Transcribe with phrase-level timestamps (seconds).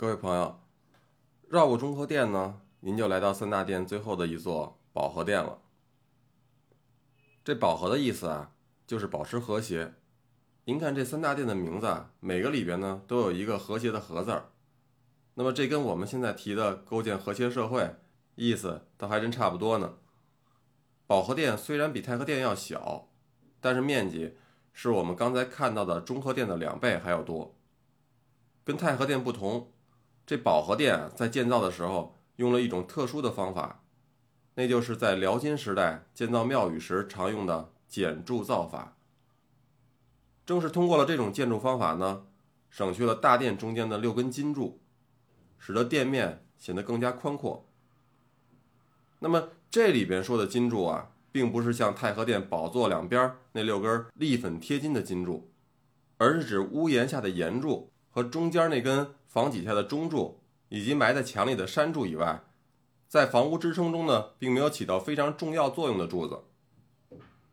[0.00, 0.60] 各位朋友，
[1.48, 5.58] 绕过中和殿呢，您就来到三大殿最后的一座保和殿了。
[7.44, 8.52] 这保和的意思啊，
[8.86, 9.94] 就是保持和谐。
[10.66, 14.52] 您看这三大殿的名字啊，每个里边呢都有一个和谐的“和”字儿。
[15.34, 17.96] 那么这跟我们现在提的构建和谐社会
[18.36, 19.94] 意思倒还真差不多呢。
[21.08, 23.08] 保和殿虽然比太和殿要小，
[23.60, 24.36] 但是面积
[24.72, 27.56] 是我们刚才看到的中和殿的两倍还要多。
[28.62, 29.72] 跟太和殿不同。
[30.28, 33.80] 这保和殿在建造的时候用了一种特殊的方法，
[34.56, 38.94] 那就是在辽金时代建造庙宇时常用的简柱造法。
[40.44, 42.26] 正是通过了这种建筑方法呢，
[42.68, 44.78] 省去了大殿中间的六根金柱，
[45.58, 47.64] 使得殿面显得更加宽阔。
[49.20, 55.50] 那么这里边说的金柱啊，并不是像太和殿宝座两边那六根立粉贴金的金柱，
[56.18, 59.14] 而是指屋檐下的檐柱和中间那根。
[59.28, 62.42] 房脊下的中柱以及埋在墙里的山柱以外，
[63.06, 66.40] 在房屋支撑中呢，并没有起到非常重要作用的柱子。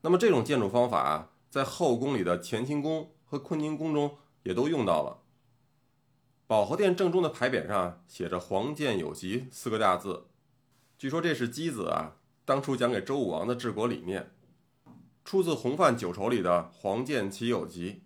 [0.00, 5.18] 那么这种建筑方法啊，在后宫里的乾清宫和坤宁宫中也都用到了。
[6.46, 10.28] 保和殿正中的牌匾上写着“黄建有吉”四个大字，
[10.96, 12.16] 据说这是箕子啊
[12.46, 14.30] 当初讲给周武王的治国理念，
[15.22, 18.00] 出自《洪范九畴》里的“黄建其有吉”。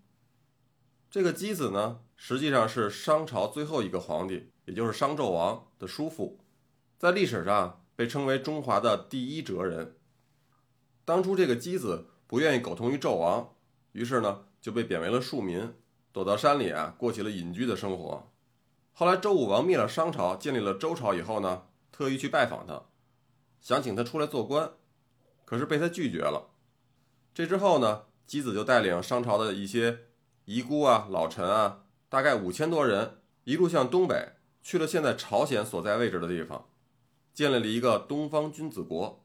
[1.13, 2.01] 这个箕子呢？
[2.17, 6.41] 实际上是商朝最后一个皇帝，也就是商纣王的叔父，
[6.99, 9.99] 在历史上被称为中华的第一哲人。
[11.05, 13.55] 当初这个箕子不愿意苟同于纣王，
[13.93, 15.75] 于是呢就被贬为了庶民，
[16.13, 18.33] 躲到山里啊过起了隐居的生活。
[18.95, 22.85] 后来周武王灭了商朝，建立了周朝以后呢，特意去拜访他，
[23.61, 24.73] 想请他出来做官，
[25.45, 26.53] 可是被他拒绝了。
[27.35, 30.07] 这之后呢，箕子就带领商朝的一些
[30.45, 31.85] 遗孤啊、老臣啊。
[32.09, 36.69] 大概五千多人一路向东北，去了现在朝鲜所在位置的地方，
[37.33, 39.25] 建立了一个东方君子国，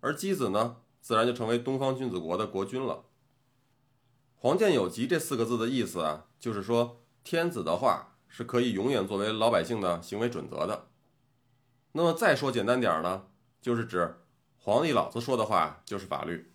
[0.00, 3.04] 而箕子呢，自然就成为东方君子国的国君了。
[4.34, 10.88] 黄建有吉这四个字的意思啊，就是说天子的话是可以永远作为老百姓的行为准则的。
[11.92, 13.26] 那么再说简单点儿呢，
[13.60, 14.16] 就是指
[14.56, 16.51] 皇帝老子说的话就是法律。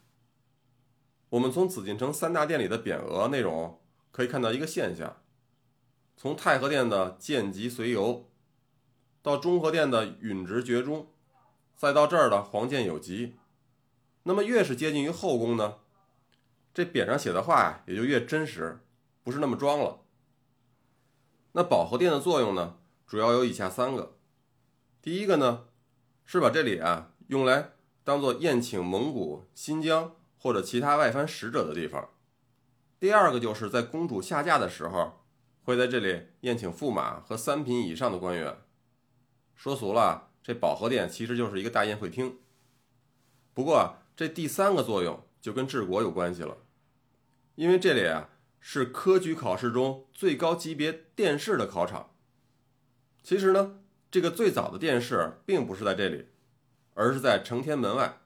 [1.29, 5.21] 我们从紫禁城三大殿里的匾额内容可以看到一个现象。
[6.15, 8.29] 从太和殿的见吉随由，
[9.21, 11.11] 到中和殿的允直绝中，
[11.75, 13.35] 再到这儿的黄建有吉，
[14.23, 15.79] 那么越是接近于后宫呢，
[16.73, 18.79] 这匾上写的话也就越真实，
[19.23, 19.99] 不是那么装了。
[21.51, 24.17] 那保和殿的作用呢，主要有以下三个：
[25.01, 25.65] 第一个呢，
[26.25, 27.73] 是把这里啊用来
[28.03, 32.09] 当做宴请蒙古、新疆或者其他外藩使者的地方；
[32.99, 35.23] 第二个就是在公主下嫁的时候。
[35.63, 38.55] 会在这里宴请驸马和三品以上的官员。
[39.53, 42.37] 说俗了，这保和殿其实就是一个大宴会厅。
[43.53, 46.59] 不过，这第三个作用就跟治国有关系了，
[47.55, 48.29] 因为这里啊
[48.61, 52.11] 是科举考试中最高级别殿试的考场。
[53.21, 56.27] 其实呢，这个最早的殿试并不是在这里，
[56.93, 58.21] 而是在承天门外。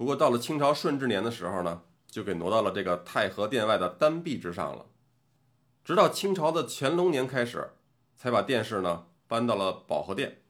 [0.00, 4.86] 不过到了清朝顺治年的时候呢，就给挪到了这个太和殿外的单壁之上了。
[5.84, 7.72] 直到清朝的乾隆年开始，
[8.16, 10.40] 才把殿试呢搬到了保和殿。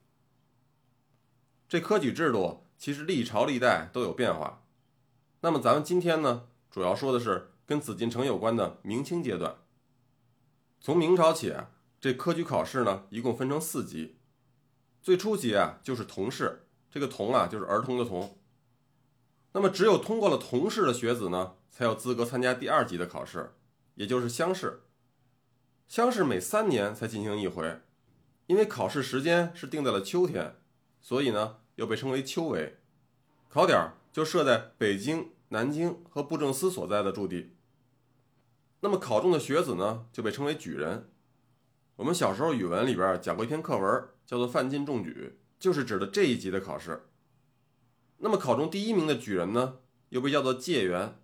[1.68, 4.62] 这科举制度其实历朝历代都有变化。
[5.40, 9.56] 那么咱们今天呢，主要说的是跟紫禁城有关的明清阶段。
[10.80, 11.52] 从明朝起，
[12.00, 14.14] 这科举考试呢一共分成四级。
[15.02, 18.36] 最初级啊就是童试，这个童啊就是儿童的童。
[19.52, 23.52] 那么只有通过了同试的学子呢，才有资格参加第二级的考试，
[23.94, 24.82] 也就是乡试。
[25.88, 27.80] 乡试每三年才进行一回，
[28.46, 30.56] 因为考试时间是定在了秋天，
[31.00, 32.74] 所以呢又被称为秋闱。
[33.48, 37.56] 考点就设在北京、南京和布政司所在的驻地。
[38.82, 41.10] 那么考中的学子呢就被称为举人。
[41.96, 47.09] 我们小时候语文里边讲过一篇课文，叫做“范进中举”，就是指的这一级的考试。
[48.22, 49.78] 那么考中第一名的举人呢，
[50.10, 51.20] 又被叫做解元。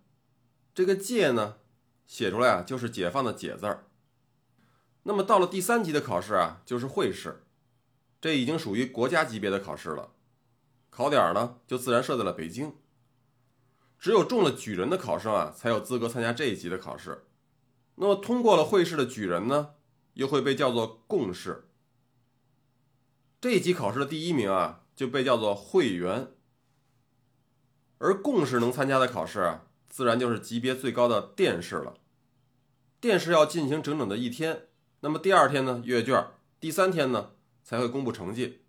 [0.73, 1.57] 这个“解”呢，
[2.05, 3.87] 写出来啊就是解放的“解”字儿。
[5.03, 7.43] 那么到了第三级的考试啊，就是会试，
[8.19, 10.11] 这已经属于国家级别的考试了，
[10.89, 12.75] 考点呢就自然设在了北京。
[13.97, 17.25] 只有中了举人的考生啊，才有资格参加这一级的考试。
[17.95, 19.75] 那么通过了会试的举人呢，
[20.13, 21.67] 又会被叫做贡士。
[23.41, 26.31] 这一级考试的第一名啊，就被叫做会员。
[27.99, 31.95] 而贡士能参加的考试啊，自然就是级别最高的殿试了。
[32.99, 34.67] 殿试要进行整整的一天。
[35.01, 36.27] 那么第二天呢，阅卷
[36.59, 37.31] 第三天呢
[37.63, 38.61] 才会公布成绩。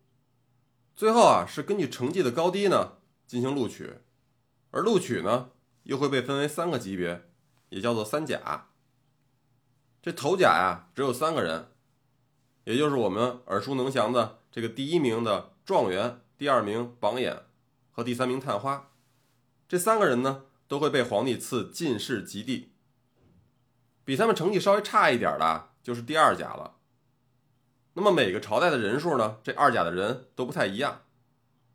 [0.94, 3.94] 最后啊是根据成绩的高低呢进行录取，
[4.70, 5.50] 而录取呢
[5.84, 7.24] 又会被分为三个级别，
[7.70, 8.68] 也叫做三甲。
[10.02, 11.68] 这头甲呀只有三个人，
[12.64, 17.44] 也就是我们耳熟能详的这个第一名的状元，第二名榜眼
[17.90, 18.90] 和第三名探花。
[19.68, 22.72] 这三个人呢都会被皇帝赐进士及第。
[24.04, 26.76] 比他们成绩稍微差一点的就是第二甲了。
[27.92, 29.38] 那么每个朝代的人数呢？
[29.42, 31.02] 这二甲的人都不太一样，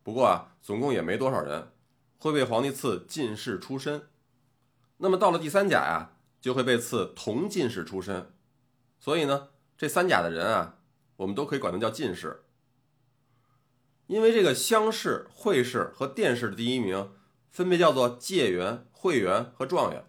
[0.02, 1.70] 不过啊，总共也没多少人
[2.18, 4.08] 会被皇帝赐进士出身。
[4.96, 8.32] 那么到了第三甲呀，就会被赐同进士出身。
[8.98, 10.78] 所以呢，这三甲的人啊，
[11.16, 12.44] 我们都可以管他叫进士。
[14.06, 17.12] 因为这个乡试、会试和殿试的第一名
[17.54, 20.04] 分别叫做解元、会元和状元，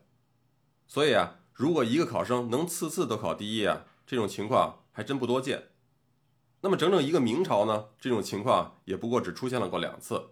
[0.88, 5.68] 所以啊，如果一个考生能次次都考第一啊，这种情况还真不多见。
[6.62, 10.32] 那么整整一个明朝呢，这种情况也不过只出现了过两次。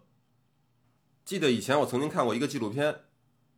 [1.24, 3.02] 记得以前我曾经看过一个纪录片，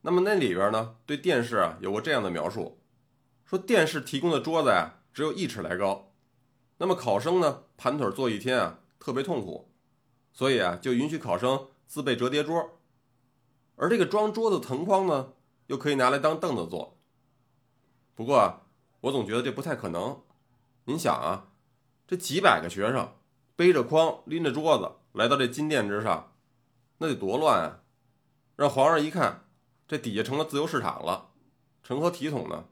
[0.01, 2.81] 那么那里边呢对殿试啊有过这样的描述，
[3.45, 6.11] 说殿试提供的桌子呀只有一尺来高，
[6.79, 9.71] 那么考生呢盘腿坐一天啊特别痛苦，
[10.33, 12.81] 所以啊就允许考生自备折叠桌，
[13.75, 15.33] 而这个装桌子藤筐呢
[15.68, 16.98] 又可以拿来当凳子坐。
[18.13, 18.62] 不过
[19.01, 20.22] 我总觉得这不太可能，
[20.86, 21.51] 您想啊。
[22.07, 23.16] 这几百个学生
[23.56, 26.33] 背着筐拎着桌子来到这金殿之上，
[27.00, 27.81] 那得多乱啊！
[28.56, 29.48] 让皇上一看，
[29.88, 31.31] 这底下成了自由市场了，
[31.81, 32.66] 成何体统呢？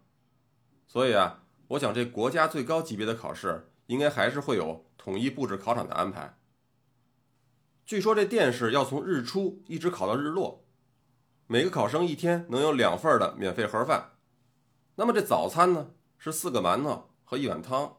[0.85, 6.37] 所以啊，我想这国家最高级别的考试应该还是会有统一布置考场的安排。
[7.83, 10.63] 据说这殿试要从日出一直考到日落，
[11.53, 14.13] 每个考生一天能有两份的免费盒饭。
[14.95, 17.97] 那么这早餐呢，是四个馒头和一碗汤。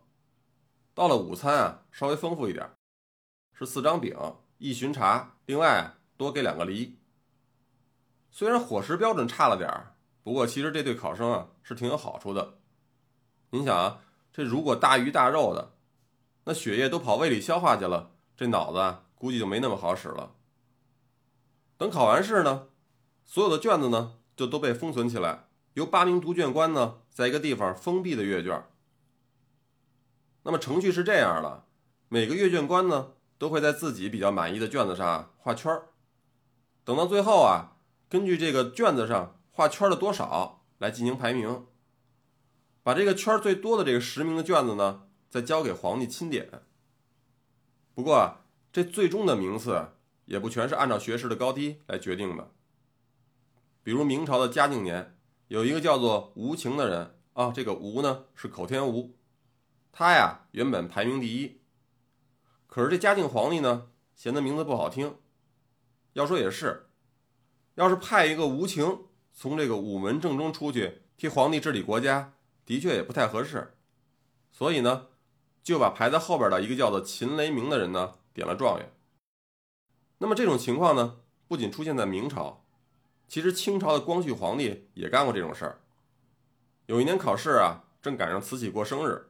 [0.93, 2.69] 到了午餐啊，稍微丰富一点，
[3.53, 4.19] 是四张饼
[4.59, 6.99] 一巡茶，另外多给两个梨。
[8.33, 12.59] 虽然伙食标准差了点儿，不过其实这对考生啊是挺有好处的。
[13.51, 14.01] 您想啊，
[14.33, 15.77] 这如果大鱼大肉的，
[16.43, 20.35] 那血液都跑胃里消化去了，这脑子估计就没那么好使了。
[21.77, 22.67] 等考完试呢，
[23.25, 28.65] 所有的卷子呢就都被封存起来，由八名读卷官呢在一个地方封闭的阅卷。
[30.43, 31.65] 那么程序是这样的，
[32.09, 35.89] 每个阅卷官呢都会在自己比较满意的卷子上画圈儿，
[36.85, 37.79] 等到最后啊，
[38.09, 41.67] 根据这个卷子上画圈的多少来进行排名，
[42.83, 46.63] 把这个圈最多的这个十名的卷子呢再交给皇帝钦点。
[47.95, 49.93] 不过啊，这最终的名次
[50.27, 52.53] 也不全是按照学识的高低来决定的。
[53.85, 55.15] 比如明朝的嘉靖年，
[55.49, 59.15] 有一个叫做吴情的人啊，这个吴呢是口天吴。
[59.93, 61.61] 他呀，原本排名第一，
[62.67, 65.19] 可是这嘉靖皇帝呢，嫌他名字不好听。
[66.15, 66.89] 要说也是，
[67.75, 69.01] 要是派一个无情
[69.35, 72.33] 从这个午门正中出去替皇帝治理国家，
[72.65, 73.77] 的确也不太合适。
[74.51, 75.09] 所以呢，
[75.63, 78.91] 就把排在后边的一个叫做秦雷鸣的人呢，点了状元。
[80.17, 82.64] 那么这种情况呢，不仅出现在明朝，
[83.35, 85.81] 其实清朝的光绪皇帝也干过这种事儿。
[86.87, 89.27] 有一年考试啊，正赶上慈禧过生日。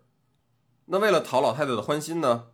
[0.85, 2.49] 那为了讨老太太的欢心呢，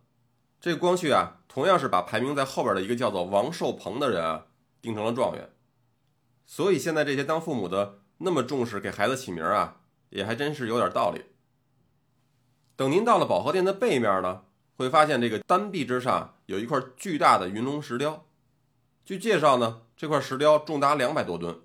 [0.61, 4.45] 这光绪啊，同样是把排名在后边的一个叫做王寿鹏的人啊，
[4.81, 5.49] 定成了状元。
[6.45, 9.81] 所以现在这些当父母的那么重视给孩子起名啊，
[10.11, 11.25] 也还真是有点道理。
[12.77, 14.43] 等您到了保和殿的背面呢，
[14.77, 18.23] 会发现这个单壁之上有一块巨大的云龙石雕。
[19.03, 21.61] 据介绍呢，这块石雕重达两百多吨，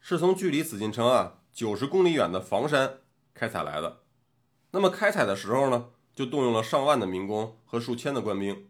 [0.00, 3.00] 是从距离紫禁城啊九十公里远的房山
[3.34, 4.00] 开采来的。
[4.70, 8.66] 那么开采的时候呢，就动用了上万的民工和数千的官兵。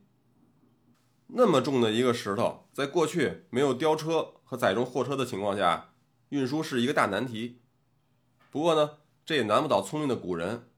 [1.28, 5.92] 那么重的一个石头，在过去没有吊车和载重货车的情况下，
[6.30, 7.60] 运输是一个大难题。
[8.50, 10.68] 不过呢，这也难不倒聪明的古人。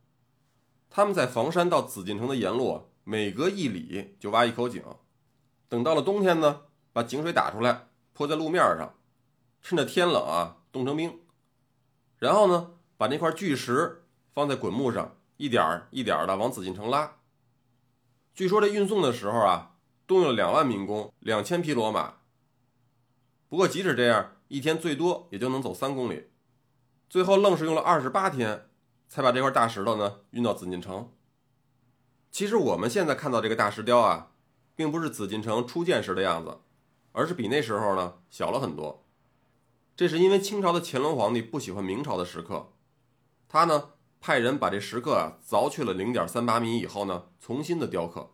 [0.90, 4.82] 他们在房山到紫禁城的沿路，每隔一里就挖一口井，
[5.70, 8.94] 等到了冬天呢，把井水打出来泼在路面上，
[9.60, 11.20] 趁着天冷啊，冻成冰。
[12.18, 13.98] 然后呢，把那块巨石。
[14.34, 17.18] 放在滚木上，一点一点的往紫禁城拉。
[18.34, 19.76] 据说这运送的时候啊，
[20.06, 22.14] 动用了两万民工，两千匹骡马。
[23.50, 26.30] 不过即使这样，一天最多也就能走三公里。
[27.10, 28.70] 最后愣是用了二十八天，
[29.06, 31.12] 才把这块大石头呢运到紫禁城。
[32.30, 34.32] 其实我们现在看到这个大石雕啊，
[34.74, 36.62] 并不是紫禁城初建时的样子，
[37.12, 39.04] 而是比那时候呢小了很多。
[39.94, 42.72] 这是因为清朝的乾隆皇帝不喜欢明朝的石刻，
[43.48, 43.90] 他呢。
[44.24, 48.30] 派人把这石刻啊凿去了零点三八米以后呢，重新的雕刻。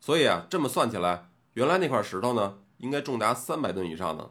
[0.00, 4.30] 所以啊，这么算起来，原来那块石头呢，应该重达三百吨以上呢。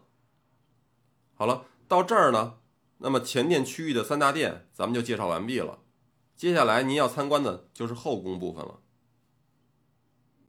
[1.35, 2.55] 好了，到这儿呢，
[2.97, 5.77] 那么前殿区域的三大殿咱们就介绍完毕了。
[6.35, 8.79] 接下来您要参观的就是后宫部分了。